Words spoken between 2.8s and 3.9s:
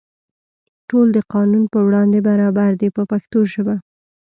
دي په پښتو ژبه.